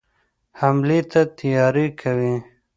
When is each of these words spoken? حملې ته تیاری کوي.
حملې 0.59 0.99
ته 1.11 1.21
تیاری 1.37 1.87
کوي. 2.01 2.35